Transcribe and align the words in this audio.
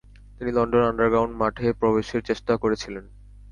তিনি 0.37 0.51
London 0.51 0.83
underground 0.83 1.33
মাঠে 1.35 1.67
প্রবেশের 1.73 2.21
চেষ্টা 2.23 2.53
করেছিলেন। 2.57 3.05